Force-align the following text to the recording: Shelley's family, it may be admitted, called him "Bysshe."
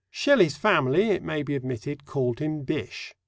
Shelley's 0.09 0.57
family, 0.57 1.11
it 1.11 1.21
may 1.21 1.43
be 1.43 1.53
admitted, 1.53 2.05
called 2.05 2.39
him 2.39 2.63
"Bysshe." 2.63 3.13